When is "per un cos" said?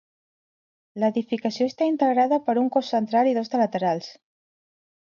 2.49-2.91